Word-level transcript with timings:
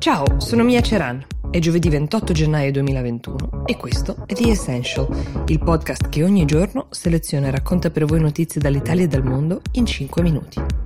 Ciao, 0.00 0.40
sono 0.40 0.64
Mia 0.64 0.80
Ceran. 0.80 1.22
È 1.50 1.58
giovedì 1.58 1.90
28 1.90 2.32
gennaio 2.32 2.72
2021 2.72 3.64
e 3.66 3.76
questo 3.76 4.24
è 4.24 4.32
The 4.32 4.48
Essential, 4.48 5.06
il 5.48 5.58
podcast 5.58 6.08
che 6.08 6.24
ogni 6.24 6.46
giorno 6.46 6.86
seleziona 6.88 7.48
e 7.48 7.50
racconta 7.50 7.90
per 7.90 8.06
voi 8.06 8.18
notizie 8.18 8.62
dall'Italia 8.62 9.04
e 9.04 9.08
dal 9.08 9.22
mondo 9.22 9.60
in 9.72 9.84
5 9.84 10.22
minuti. 10.22 10.79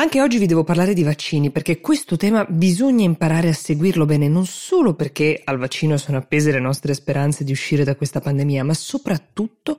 Anche 0.00 0.22
oggi 0.22 0.38
vi 0.38 0.46
devo 0.46 0.64
parlare 0.64 0.94
di 0.94 1.02
vaccini 1.02 1.50
perché 1.50 1.78
questo 1.78 2.16
tema 2.16 2.46
bisogna 2.48 3.04
imparare 3.04 3.50
a 3.50 3.52
seguirlo 3.52 4.06
bene, 4.06 4.28
non 4.28 4.46
solo 4.46 4.94
perché 4.94 5.42
al 5.44 5.58
vaccino 5.58 5.98
sono 5.98 6.16
appese 6.16 6.50
le 6.50 6.58
nostre 6.58 6.94
speranze 6.94 7.44
di 7.44 7.52
uscire 7.52 7.84
da 7.84 7.94
questa 7.94 8.18
pandemia, 8.18 8.64
ma 8.64 8.72
soprattutto 8.72 9.76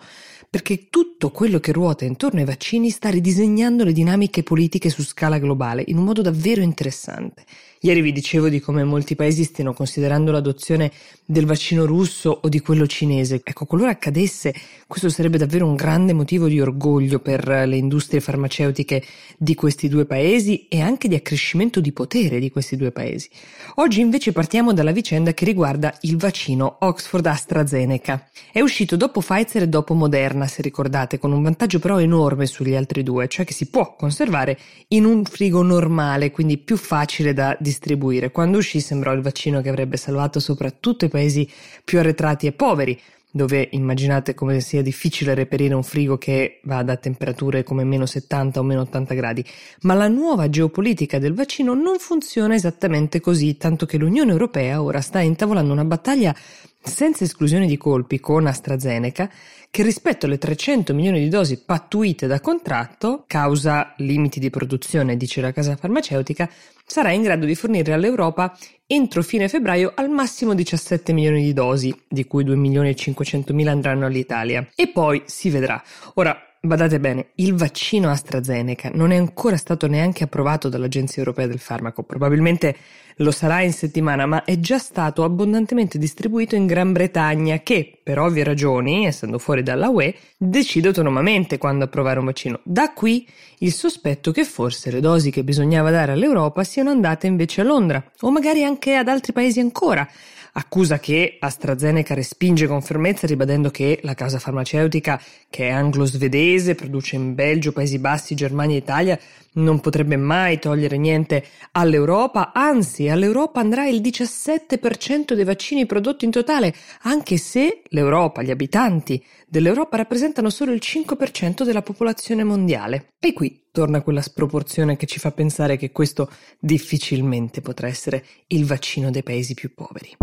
perché 0.47 0.89
tutto 0.89 1.31
quello 1.31 1.59
che 1.59 1.71
ruota 1.71 2.03
intorno 2.03 2.39
ai 2.39 2.45
vaccini 2.45 2.89
sta 2.89 3.09
ridisegnando 3.09 3.85
le 3.85 3.93
dinamiche 3.93 4.43
politiche 4.43 4.89
su 4.89 5.01
scala 5.01 5.39
globale 5.39 5.81
in 5.87 5.97
un 5.97 6.03
modo 6.03 6.21
davvero 6.21 6.61
interessante. 6.61 7.45
Ieri 7.79 8.01
vi 8.01 8.11
dicevo 8.11 8.49
di 8.49 8.59
come 8.59 8.83
molti 8.83 9.15
paesi 9.15 9.45
stiano 9.45 9.73
considerando 9.73 10.29
l'adozione 10.29 10.91
del 11.25 11.45
vaccino 11.45 11.85
russo 11.85 12.41
o 12.43 12.49
di 12.49 12.59
quello 12.59 12.85
cinese. 12.85 13.41
Ecco, 13.43 13.65
qualora 13.65 13.91
accadesse, 13.91 14.53
questo 14.85 15.07
sarebbe 15.09 15.37
davvero 15.37 15.65
un 15.65 15.75
grande 15.75 16.11
motivo 16.11 16.47
di 16.47 16.59
orgoglio 16.59 17.19
per 17.19 17.47
le 17.47 17.77
industrie 17.77 18.19
farmaceutiche 18.19 19.01
di 19.37 19.55
questi 19.55 19.87
due 19.87 20.03
paesi 20.03 20.10
e 20.15 20.81
anche 20.81 21.07
di 21.07 21.15
accrescimento 21.15 21.79
di 21.79 21.91
potere 21.91 22.39
di 22.39 22.51
questi 22.51 22.75
due 22.75 22.91
paesi. 22.91 23.29
Oggi 23.75 24.01
invece 24.01 24.31
partiamo 24.31 24.73
dalla 24.73 24.91
vicenda 24.91 25.33
che 25.33 25.45
riguarda 25.45 25.95
il 26.01 26.17
vaccino 26.17 26.77
Oxford 26.79 27.25
AstraZeneca. 27.25 28.27
È 28.51 28.59
uscito 28.59 28.97
dopo 28.97 29.21
Pfizer 29.21 29.63
e 29.63 29.67
dopo 29.67 29.93
Moderna, 29.93 30.47
se 30.47 30.61
ricordate, 30.61 31.17
con 31.17 31.31
un 31.31 31.41
vantaggio 31.41 31.79
però 31.79 31.99
enorme 31.99 32.45
sugli 32.45 32.75
altri 32.75 33.03
due, 33.03 33.27
cioè 33.27 33.45
che 33.45 33.53
si 33.53 33.69
può 33.69 33.95
conservare 33.95 34.57
in 34.89 35.05
un 35.05 35.23
frigo 35.23 35.61
normale, 35.61 36.31
quindi 36.31 36.57
più 36.57 36.77
facile 36.77 37.33
da 37.33 37.55
distribuire. 37.59 38.31
Quando 38.31 38.57
uscì 38.57 38.79
sembrò 38.79 39.13
il 39.13 39.21
vaccino 39.21 39.61
che 39.61 39.69
avrebbe 39.69 39.97
salvato 39.97 40.39
soprattutto 40.39 41.05
i 41.05 41.09
paesi 41.09 41.49
più 41.83 41.99
arretrati 41.99 42.47
e 42.47 42.51
poveri, 42.51 42.99
dove 43.31 43.69
immaginate 43.71 44.33
come 44.33 44.59
sia 44.59 44.81
difficile 44.81 45.33
reperire 45.33 45.73
un 45.73 45.83
frigo 45.83 46.17
che 46.17 46.59
vada 46.63 46.93
a 46.93 46.97
temperature 46.97 47.63
come 47.63 47.85
meno 47.85 48.05
70 48.05 48.59
o 48.59 48.63
meno 48.63 48.81
80 48.81 49.13
gradi. 49.13 49.45
Ma 49.81 49.93
la 49.93 50.09
nuova 50.09 50.49
geopolitica 50.49 51.17
del 51.17 51.33
vaccino 51.33 51.73
non 51.73 51.97
funziona 51.97 52.53
esattamente 52.53 53.21
così, 53.21 53.57
tanto 53.57 53.85
che 53.85 53.97
l'Unione 53.97 54.31
Europea 54.31 54.81
ora 54.81 54.99
sta 54.99 55.21
intavolando 55.21 55.71
una 55.71 55.85
battaglia 55.85 56.35
senza 56.81 57.23
esclusione 57.23 57.67
di 57.67 57.77
colpi 57.77 58.19
con 58.19 58.47
AstraZeneca, 58.47 59.29
che 59.69 59.83
rispetto 59.83 60.25
alle 60.25 60.37
300 60.37 60.93
milioni 60.93 61.19
di 61.19 61.29
dosi 61.29 61.63
pattuite 61.63 62.27
da 62.27 62.39
contratto, 62.39 63.23
causa 63.27 63.93
limiti 63.97 64.39
di 64.39 64.49
produzione, 64.49 65.15
dice 65.15 65.41
la 65.41 65.51
casa 65.51 65.75
farmaceutica, 65.75 66.49
sarà 66.85 67.11
in 67.11 67.21
grado 67.21 67.45
di 67.45 67.55
fornire 67.55 67.93
all'Europa 67.93 68.57
entro 68.85 69.23
fine 69.23 69.47
febbraio 69.47 69.93
al 69.95 70.09
massimo 70.09 70.53
17 70.53 71.13
milioni 71.13 71.43
di 71.43 71.53
dosi, 71.53 71.95
di 72.09 72.25
cui 72.25 72.43
2 72.43 72.55
milioni 72.57 72.89
e 72.89 72.95
500 72.95 73.53
mila 73.53 73.71
andranno 73.71 74.05
all'Italia. 74.05 74.67
E 74.75 74.89
poi 74.89 75.23
si 75.25 75.49
vedrà. 75.49 75.81
Ora, 76.15 76.50
Badate 76.63 76.99
bene, 76.99 77.29
il 77.37 77.55
vaccino 77.55 78.11
AstraZeneca 78.11 78.91
non 78.93 79.09
è 79.09 79.15
ancora 79.15 79.57
stato 79.57 79.87
neanche 79.87 80.25
approvato 80.25 80.69
dall'Agenzia 80.69 81.17
Europea 81.17 81.47
del 81.47 81.57
Farmaco, 81.57 82.03
probabilmente 82.03 82.75
lo 83.15 83.31
sarà 83.31 83.61
in 83.61 83.73
settimana, 83.73 84.27
ma 84.27 84.43
è 84.43 84.59
già 84.59 84.77
stato 84.77 85.23
abbondantemente 85.23 85.97
distribuito 85.97 86.53
in 86.53 86.67
Gran 86.67 86.91
Bretagna 86.91 87.61
che, 87.61 87.99
per 88.03 88.19
ovvie 88.19 88.43
ragioni, 88.43 89.07
essendo 89.07 89.39
fuori 89.39 89.63
dalla 89.63 89.89
UE, 89.89 90.13
decide 90.37 90.89
autonomamente 90.89 91.57
quando 91.57 91.85
approvare 91.85 92.19
un 92.19 92.25
vaccino. 92.25 92.59
Da 92.61 92.93
qui 92.93 93.27
il 93.59 93.73
sospetto 93.73 94.31
che 94.31 94.45
forse 94.45 94.91
le 94.91 94.99
dosi 94.99 95.31
che 95.31 95.43
bisognava 95.43 95.89
dare 95.89 96.11
all'Europa 96.11 96.63
siano 96.63 96.91
andate 96.91 97.25
invece 97.25 97.61
a 97.61 97.63
Londra, 97.63 98.03
o 98.19 98.29
magari 98.29 98.63
anche 98.63 98.93
ad 98.93 99.07
altri 99.07 99.33
paesi 99.33 99.59
ancora, 99.59 100.07
accusa 100.53 100.99
che 100.99 101.37
AstraZeneca 101.39 102.13
respinge 102.13 102.67
con 102.67 102.81
fermezza 102.81 103.27
ribadendo 103.27 103.69
che 103.69 103.99
la 104.03 104.13
casa 104.13 104.39
farmaceutica, 104.39 105.21
che 105.49 105.67
è 105.67 105.71
anglo-svedese, 105.71 106.75
produce 106.75 107.15
in 107.15 107.35
Belgio, 107.35 107.71
Paesi 107.71 107.99
Bassi, 107.99 108.35
Germania 108.35 108.75
e 108.75 108.79
Italia, 108.79 109.19
non 109.53 109.79
potrebbe 109.79 110.15
mai 110.17 110.59
togliere 110.59 110.97
niente 110.97 111.45
all'Europa, 111.71 112.51
anzi 112.53 113.09
all'Europa 113.09 113.59
andrà 113.59 113.87
il 113.87 114.01
17% 114.01 115.33
dei 115.33 115.43
vaccini 115.43 115.85
prodotti 115.85 116.25
in 116.25 116.31
totale, 116.31 116.73
anche 117.01 117.37
se 117.37 117.81
l'Europa, 117.89 118.41
gli 118.41 118.51
abitanti 118.51 119.23
dell'Europa 119.47 119.97
rappresentano 119.97 120.49
solo 120.49 120.71
il 120.71 120.81
5% 120.81 121.63
della 121.63 121.81
popolazione 121.81 122.43
mondiale. 122.43 123.07
E 123.19 123.33
qui 123.33 123.60
torna 123.71 124.01
quella 124.01 124.21
sproporzione 124.21 124.97
che 124.97 125.05
ci 125.05 125.19
fa 125.19 125.31
pensare 125.31 125.77
che 125.77 125.91
questo 125.91 126.29
difficilmente 126.59 127.61
potrà 127.61 127.87
essere 127.87 128.23
il 128.47 128.65
vaccino 128.65 129.09
dei 129.09 129.23
paesi 129.23 129.53
più 129.53 129.73
poveri. 129.73 130.17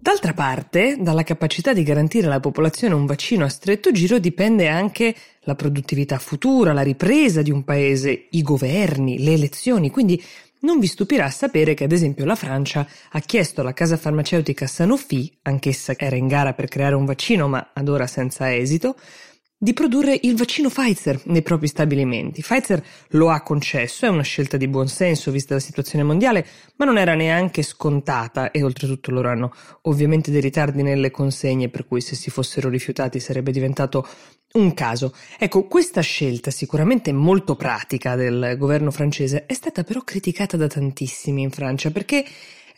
D'altra 0.00 0.32
parte, 0.32 0.96
dalla 0.98 1.22
capacità 1.22 1.72
di 1.72 1.82
garantire 1.82 2.26
alla 2.26 2.40
popolazione 2.40 2.94
un 2.94 3.04
vaccino 3.04 3.44
a 3.44 3.48
stretto 3.48 3.92
giro 3.92 4.18
dipende 4.18 4.68
anche 4.68 5.14
la 5.40 5.54
produttività 5.54 6.18
futura, 6.18 6.72
la 6.72 6.82
ripresa 6.82 7.42
di 7.42 7.50
un 7.50 7.62
paese, 7.62 8.28
i 8.30 8.42
governi, 8.42 9.22
le 9.22 9.32
elezioni, 9.32 9.90
quindi 9.90 10.22
non 10.60 10.78
vi 10.78 10.86
stupirà 10.86 11.28
sapere 11.30 11.74
che 11.74 11.84
ad 11.84 11.92
esempio 11.92 12.24
la 12.24 12.36
Francia 12.36 12.86
ha 13.10 13.20
chiesto 13.20 13.60
alla 13.60 13.74
casa 13.74 13.96
farmaceutica 13.96 14.66
Sanofi, 14.66 15.38
anch'essa 15.42 15.94
era 15.96 16.16
in 16.16 16.26
gara 16.26 16.54
per 16.54 16.68
creare 16.68 16.94
un 16.94 17.04
vaccino 17.04 17.46
ma 17.46 17.70
ad 17.74 17.88
ora 17.88 18.06
senza 18.06 18.54
esito, 18.54 18.96
di 19.60 19.72
produrre 19.72 20.16
il 20.22 20.36
vaccino 20.36 20.68
Pfizer 20.68 21.20
nei 21.24 21.42
propri 21.42 21.66
stabilimenti. 21.66 22.42
Pfizer 22.42 22.82
lo 23.08 23.30
ha 23.30 23.42
concesso, 23.42 24.06
è 24.06 24.08
una 24.08 24.22
scelta 24.22 24.56
di 24.56 24.68
buon 24.68 24.86
senso 24.86 25.32
vista 25.32 25.54
la 25.54 25.60
situazione 25.60 26.04
mondiale, 26.04 26.46
ma 26.76 26.84
non 26.84 26.96
era 26.96 27.14
neanche 27.14 27.62
scontata 27.62 28.52
e 28.52 28.62
oltretutto 28.62 29.10
loro 29.10 29.28
hanno 29.28 29.52
ovviamente 29.82 30.30
dei 30.30 30.40
ritardi 30.40 30.82
nelle 30.82 31.10
consegne, 31.10 31.68
per 31.68 31.86
cui 31.86 32.00
se 32.00 32.14
si 32.14 32.30
fossero 32.30 32.68
rifiutati 32.68 33.18
sarebbe 33.18 33.50
diventato 33.50 34.06
un 34.52 34.72
caso. 34.74 35.12
Ecco, 35.38 35.66
questa 35.66 36.02
scelta 36.02 36.52
sicuramente 36.52 37.12
molto 37.12 37.56
pratica 37.56 38.14
del 38.14 38.54
governo 38.56 38.92
francese 38.92 39.44
è 39.44 39.54
stata 39.54 39.82
però 39.82 40.02
criticata 40.02 40.56
da 40.56 40.68
tantissimi 40.68 41.42
in 41.42 41.50
Francia 41.50 41.90
perché 41.90 42.24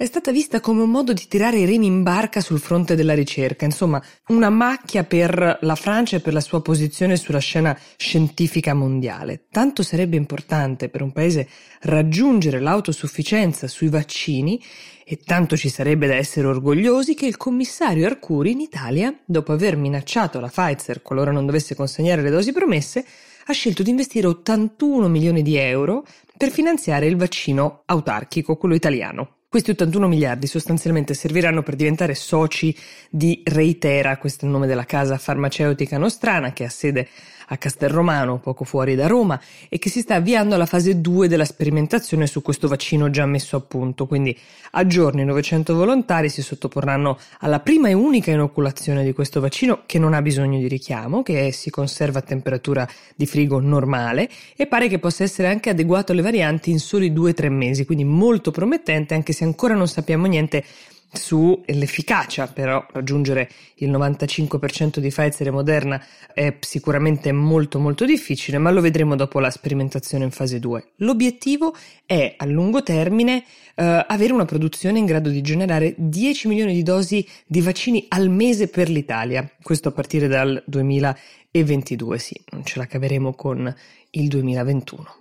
è 0.00 0.06
stata 0.06 0.33
vista 0.33 0.61
come 0.61 0.81
un 0.81 0.88
modo 0.88 1.12
di 1.12 1.27
tirare 1.28 1.59
i 1.59 1.66
remi 1.66 1.84
in 1.84 2.03
barca 2.03 2.41
sul 2.41 2.59
fronte 2.59 2.94
della 2.94 3.12
ricerca, 3.12 3.66
insomma, 3.66 4.03
una 4.28 4.49
macchia 4.49 5.05
per 5.05 5.59
la 5.61 5.75
Francia 5.75 6.16
e 6.16 6.21
per 6.21 6.33
la 6.33 6.41
sua 6.41 6.62
posizione 6.62 7.19
sulla 7.19 7.38
scena 7.38 7.78
scientifica 7.99 8.72
mondiale. 8.72 9.44
Tanto 9.50 9.83
sarebbe 9.83 10.16
importante 10.16 10.88
per 10.88 11.03
un 11.03 11.12
paese 11.12 11.47
raggiungere 11.83 12.61
l'autosufficienza 12.61 13.69
sui 13.69 13.91
vaccini 13.91 14.59
e 15.05 15.19
tanto 15.19 15.55
ci 15.59 15.69
sarebbe 15.69 16.06
da 16.06 16.15
essere 16.15 16.47
orgogliosi 16.47 17.12
che 17.12 17.27
il 17.27 17.37
commissario 17.37 18.06
Arcuri 18.06 18.53
in 18.53 18.61
Italia, 18.61 19.15
dopo 19.27 19.53
aver 19.53 19.77
minacciato 19.77 20.41
la 20.41 20.49
Pfizer 20.49 21.03
qualora 21.03 21.31
non 21.31 21.44
dovesse 21.44 21.75
consegnare 21.75 22.22
le 22.22 22.31
dosi 22.31 22.55
promesse, 22.55 23.05
ha 23.44 23.53
scelto 23.53 23.82
di 23.82 23.91
investire 23.91 24.28
81 24.28 25.09
milioni 25.09 25.43
di 25.43 25.56
euro 25.56 26.06
per 26.38 26.50
finanziare 26.50 27.05
il 27.05 27.17
vaccino 27.17 27.82
autarchico, 27.84 28.56
quello 28.56 28.75
italiano. 28.75 29.34
Questi 29.50 29.72
81 29.72 30.06
miliardi 30.06 30.47
sostanzialmente 30.47 31.12
serviranno 31.12 31.65
per 31.65 31.75
diventare 31.75 32.15
soci 32.15 32.72
di 33.11 33.43
Reitera, 33.44 34.16
questo 34.16 34.44
è 34.44 34.47
il 34.47 34.55
nome 34.55 34.69
della 34.69 34.84
casa 34.84 35.19
farmaceutica 35.19 35.99
nostrana 35.99 36.53
che 36.53 36.62
ha 36.62 36.69
sede 36.69 37.09
a 37.53 37.56
Castelromano, 37.56 38.38
poco 38.38 38.65
fuori 38.65 38.94
da 38.94 39.06
Roma, 39.06 39.41
e 39.69 39.78
che 39.78 39.88
si 39.88 40.00
sta 40.00 40.16
avviando 40.16 40.55
alla 40.55 40.66
fase 40.66 41.00
2 41.00 41.28
della 41.28 41.44
sperimentazione 41.44 42.27
su 42.27 42.43
questo 42.43 42.69
vaccino 42.69 43.11
già 43.11 43.27
messo 43.27 43.56
a 43.56 43.61
punto. 43.61 44.06
Quindi 44.06 44.37
a 44.72 44.87
giorni 44.87 45.25
900 45.25 45.75
volontari 45.75 46.28
si 46.28 46.43
sottoporranno 46.43 47.19
alla 47.41 47.61
prima 47.61 47.88
e 47.88 47.93
unica 47.93 48.31
inoculazione 48.31 49.05
di 49.05 49.12
questo 49.12 49.41
vaccino 49.41 49.83
che 49.87 49.99
non 49.99 50.15
ha 50.15 50.22
bisogno 50.22 50.59
di 50.59 50.69
richiamo, 50.69 51.22
che 51.22 51.50
si 51.53 51.71
conserva 51.71 52.20
a 52.20 52.23
temperatura 52.23 52.88
di 53.17 53.26
frigo 53.26 53.61
normale 53.61 54.29
e 54.56 54.67
pare 54.67 54.88
che 54.88 54.99
possa 54.99 55.25
essere 55.25 55.49
anche 55.49 55.70
adeguato 55.70 56.12
alle 56.12 56.23
varianti 56.23 56.70
in 56.70 56.79
soli 56.79 57.12
2-3 57.12 57.49
mesi, 57.50 57.85
quindi 57.85 58.05
molto 58.05 58.50
promettente 58.50 59.14
anche 59.14 59.32
se 59.32 59.44
ancora 59.44 59.75
non 59.75 59.88
sappiamo 59.88 60.26
niente 60.26 60.64
sull'efficacia, 61.12 62.47
però 62.49 62.85
raggiungere 62.93 63.51
il 63.77 63.91
95% 63.91 64.99
di 64.99 65.09
Pfizer 65.09 65.51
Moderna 65.51 66.03
è 66.33 66.57
sicuramente 66.61 67.33
molto 67.33 67.79
molto 67.79 68.05
difficile, 68.05 68.59
ma 68.59 68.71
lo 68.71 68.81
vedremo 68.81 69.17
dopo 69.17 69.41
la 69.41 69.51
sperimentazione 69.51 70.25
in 70.25 70.31
fase 70.31 70.61
2. 70.61 70.93
L'obiettivo 70.97 71.75
è 72.07 72.35
a 72.37 72.45
lungo 72.47 72.83
termine 72.83 73.45
eh, 73.75 74.05
avere 74.07 74.33
una 74.33 74.45
produzione 74.45 74.99
in 74.99 75.07
grado 75.07 75.31
di 75.31 75.41
generare 75.41 75.95
10 75.97 76.49
milioni 76.49 76.75
di 76.75 76.83
dosi 76.83 77.27
di 77.47 77.61
vaccini 77.61 78.07
al 78.09 78.29
mese 78.29 78.69
per 78.69 78.89
l'Italia, 78.89 79.49
questo 79.62 79.89
a 79.89 79.93
partire 79.93 80.29
dal 80.29 80.62
2022, 80.67 82.19
sì, 82.19 82.41
non 82.51 82.65
ce 82.65 82.79
la 82.79 82.87
caveremo 82.87 83.35
con 83.35 83.75
il 84.11 84.29
2021. 84.29 85.19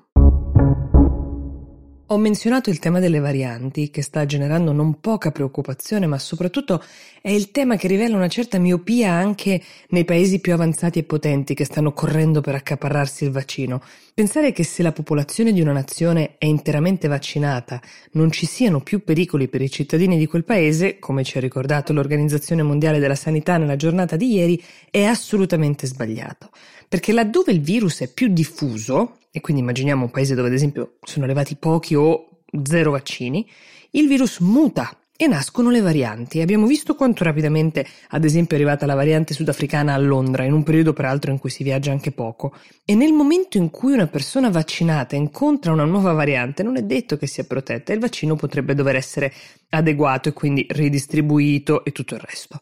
Ho 2.11 2.17
menzionato 2.17 2.71
il 2.71 2.79
tema 2.79 2.99
delle 2.99 3.19
varianti, 3.19 3.91
che 3.91 4.01
sta 4.01 4.25
generando 4.25 4.71
non 4.71 4.99
poca 4.99 5.29
preoccupazione, 5.29 6.07
ma 6.07 6.17
soprattutto 6.17 6.83
è 7.21 7.29
il 7.29 7.51
tema 7.51 7.75
che 7.75 7.87
rivela 7.87 8.15
una 8.15 8.27
certa 8.27 8.57
miopia 8.57 9.11
anche 9.11 9.61
nei 9.89 10.05
paesi 10.05 10.39
più 10.39 10.51
avanzati 10.53 10.97
e 10.97 11.03
potenti 11.03 11.53
che 11.53 11.65
stanno 11.65 11.93
correndo 11.93 12.41
per 12.41 12.55
accaparrarsi 12.55 13.25
il 13.25 13.29
vaccino. 13.29 13.79
Pensare 14.15 14.51
che 14.53 14.63
se 14.63 14.81
la 14.81 14.91
popolazione 14.91 15.53
di 15.53 15.61
una 15.61 15.71
nazione 15.71 16.37
è 16.39 16.47
interamente 16.47 17.07
vaccinata 17.07 17.79
non 18.13 18.31
ci 18.31 18.47
siano 18.47 18.81
più 18.81 19.03
pericoli 19.03 19.47
per 19.47 19.61
i 19.61 19.69
cittadini 19.69 20.17
di 20.17 20.25
quel 20.25 20.45
paese, 20.45 20.97
come 20.97 21.23
ci 21.23 21.37
ha 21.37 21.41
ricordato 21.41 21.93
l'Organizzazione 21.93 22.63
Mondiale 22.63 22.97
della 22.97 23.13
Sanità 23.13 23.57
nella 23.57 23.75
giornata 23.75 24.15
di 24.15 24.33
ieri, 24.33 24.63
è 24.89 25.03
assolutamente 25.03 25.85
sbagliato. 25.85 26.49
Perché 26.87 27.13
laddove 27.13 27.51
il 27.51 27.61
virus 27.61 27.99
è 27.99 28.11
più 28.11 28.29
diffuso, 28.29 29.17
e 29.31 29.41
quindi 29.41 29.61
immaginiamo 29.61 30.05
un 30.05 30.11
paese 30.11 30.35
dove 30.35 30.47
ad 30.47 30.53
esempio 30.53 30.97
sono 31.01 31.25
arrivati 31.25 31.55
pochi 31.55 31.95
o 31.95 32.41
zero 32.63 32.91
vaccini, 32.91 33.47
il 33.91 34.07
virus 34.07 34.39
muta 34.39 34.95
e 35.21 35.27
nascono 35.27 35.69
le 35.69 35.81
varianti. 35.81 36.39
Abbiamo 36.39 36.65
visto 36.65 36.95
quanto 36.95 37.25
rapidamente, 37.25 37.85
ad 38.11 38.23
esempio, 38.23 38.55
è 38.55 38.59
arrivata 38.59 38.85
la 38.85 38.95
variante 38.95 39.33
sudafricana 39.33 39.93
a 39.93 39.97
Londra, 39.97 40.45
in 40.45 40.53
un 40.53 40.63
periodo 40.63 40.93
peraltro 40.93 41.29
in 41.29 41.39
cui 41.39 41.49
si 41.49 41.61
viaggia 41.61 41.91
anche 41.91 42.11
poco. 42.11 42.55
E 42.85 42.95
nel 42.95 43.11
momento 43.11 43.57
in 43.57 43.69
cui 43.69 43.91
una 43.91 44.07
persona 44.07 44.49
vaccinata 44.49 45.17
incontra 45.17 45.73
una 45.73 45.83
nuova 45.83 46.13
variante, 46.13 46.63
non 46.63 46.77
è 46.77 46.83
detto 46.83 47.17
che 47.17 47.27
sia 47.27 47.43
protetta 47.43 47.91
e 47.91 47.95
il 47.95 48.01
vaccino 48.01 48.37
potrebbe 48.37 48.73
dover 48.73 48.95
essere 48.95 49.33
adeguato 49.71 50.29
e 50.29 50.31
quindi 50.33 50.65
ridistribuito 50.69 51.83
e 51.83 51.91
tutto 51.91 52.15
il 52.15 52.21
resto. 52.21 52.57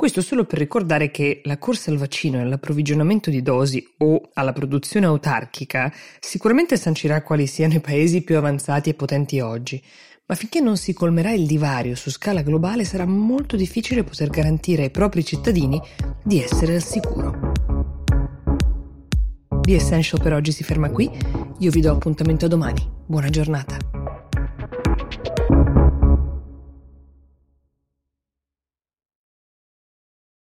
Questo 0.00 0.22
solo 0.22 0.46
per 0.46 0.58
ricordare 0.58 1.10
che 1.10 1.42
la 1.44 1.58
corsa 1.58 1.90
al 1.90 1.98
vaccino 1.98 2.38
e 2.38 2.40
all'approvvigionamento 2.40 3.28
di 3.28 3.42
dosi 3.42 3.86
o 3.98 4.30
alla 4.32 4.54
produzione 4.54 5.04
autarchica 5.04 5.92
sicuramente 6.18 6.78
sancirà 6.78 7.20
quali 7.20 7.46
siano 7.46 7.74
i 7.74 7.80
paesi 7.80 8.22
più 8.22 8.38
avanzati 8.38 8.88
e 8.88 8.94
potenti 8.94 9.40
oggi, 9.40 9.78
ma 10.24 10.34
finché 10.36 10.60
non 10.60 10.78
si 10.78 10.94
colmerà 10.94 11.32
il 11.32 11.46
divario 11.46 11.94
su 11.96 12.08
scala 12.08 12.40
globale 12.40 12.84
sarà 12.84 13.04
molto 13.04 13.56
difficile 13.56 14.02
poter 14.02 14.30
garantire 14.30 14.84
ai 14.84 14.90
propri 14.90 15.22
cittadini 15.22 15.78
di 16.24 16.42
essere 16.42 16.76
al 16.76 16.82
sicuro. 16.82 17.52
The 19.60 19.74
Essential 19.74 20.22
per 20.22 20.32
oggi 20.32 20.52
si 20.52 20.64
ferma 20.64 20.88
qui, 20.88 21.10
io 21.58 21.70
vi 21.70 21.80
do 21.82 21.92
appuntamento 21.92 22.46
a 22.46 22.48
domani. 22.48 22.90
Buona 23.04 23.28
giornata. 23.28 23.89